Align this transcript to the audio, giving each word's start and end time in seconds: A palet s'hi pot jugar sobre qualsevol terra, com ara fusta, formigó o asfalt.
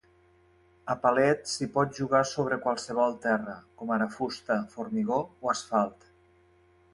A 0.93 0.93
palet 1.01 1.43
s'hi 1.51 1.67
pot 1.75 1.93
jugar 1.99 2.21
sobre 2.29 2.57
qualsevol 2.63 3.13
terra, 3.27 3.53
com 3.83 3.93
ara 3.99 4.09
fusta, 4.15 4.59
formigó 4.73 5.21
o 5.29 5.53
asfalt. 5.55 6.11